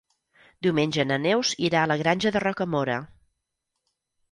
Diumenge 0.67 1.05
na 1.09 1.17
Neus 1.25 1.51
irà 1.67 1.83
a 1.83 1.91
la 1.93 1.99
Granja 2.03 2.33
de 2.39 2.43
Rocamora. 2.47 2.99